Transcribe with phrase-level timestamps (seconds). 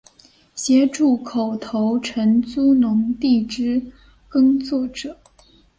[0.55, 3.79] 协助口头承租农地之
[4.27, 5.15] 耕作者